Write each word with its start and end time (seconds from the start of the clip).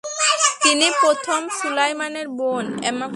তিনি 0.63 0.87
প্রথম 1.01 1.41
সুলাইমানের 1.61 2.27
বোন। 2.39 2.65